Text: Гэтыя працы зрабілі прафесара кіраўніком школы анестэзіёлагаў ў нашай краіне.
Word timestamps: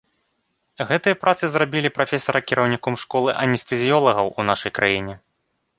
Гэтыя 0.91 1.15
працы 1.25 1.43
зрабілі 1.55 1.93
прафесара 1.97 2.39
кіраўніком 2.53 2.95
школы 3.03 3.29
анестэзіёлагаў 3.45 4.27
ў 4.39 4.51
нашай 4.51 4.71
краіне. 4.81 5.13